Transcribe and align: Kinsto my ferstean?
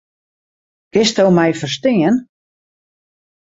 Kinsto 0.93 1.25
my 1.37 1.45
ferstean? 1.59 2.15